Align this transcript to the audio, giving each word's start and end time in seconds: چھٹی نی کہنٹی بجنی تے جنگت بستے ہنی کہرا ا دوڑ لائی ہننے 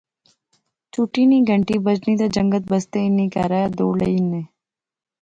چھٹی 0.91 1.23
نی 1.29 1.37
کہنٹی 1.47 1.75
بجنی 1.85 2.13
تے 2.19 2.27
جنگت 2.35 2.63
بستے 2.71 2.99
ہنی 3.05 3.25
کہرا 3.33 3.59
ا 3.65 3.69
دوڑ 3.77 3.93
لائی 3.99 4.15
ہننے 4.19 4.41